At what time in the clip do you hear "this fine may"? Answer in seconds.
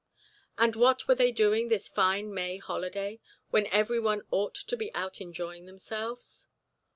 1.69-2.57